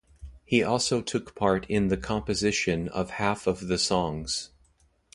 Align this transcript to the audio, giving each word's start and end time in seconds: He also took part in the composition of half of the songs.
He 0.43 0.63
also 0.63 0.99
took 0.99 1.35
part 1.35 1.67
in 1.69 1.89
the 1.89 1.95
composition 1.95 2.87
of 2.89 3.11
half 3.11 3.45
of 3.45 3.67
the 3.67 3.77
songs. 3.77 4.49